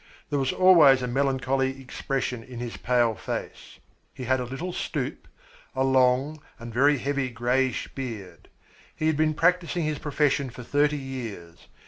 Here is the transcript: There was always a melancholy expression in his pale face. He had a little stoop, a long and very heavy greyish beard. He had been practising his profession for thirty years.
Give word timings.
There 0.31 0.39
was 0.39 0.51
always 0.51 1.03
a 1.03 1.07
melancholy 1.07 1.79
expression 1.79 2.41
in 2.41 2.57
his 2.57 2.75
pale 2.75 3.13
face. 3.13 3.77
He 4.11 4.23
had 4.23 4.39
a 4.39 4.45
little 4.45 4.73
stoop, 4.73 5.27
a 5.75 5.83
long 5.83 6.41
and 6.57 6.73
very 6.73 6.97
heavy 6.97 7.29
greyish 7.29 7.87
beard. 7.93 8.47
He 8.95 9.05
had 9.05 9.15
been 9.15 9.35
practising 9.35 9.83
his 9.85 9.99
profession 9.99 10.49
for 10.49 10.63
thirty 10.63 10.97
years. 10.97 11.67